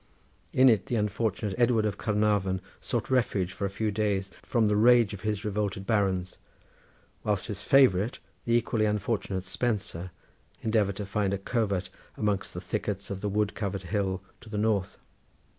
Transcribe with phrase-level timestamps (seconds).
[0.51, 4.65] In it the unfortunate Edward of Carnarvon sought a refuge for a few days from
[4.65, 6.39] the rage of his revolted barons,
[7.23, 10.09] whilst his favourite the equally unfortunate Spencer
[10.63, 14.57] endeavoured to find a covert amidst the thickets of the wood covered hill to the
[14.57, 14.97] north.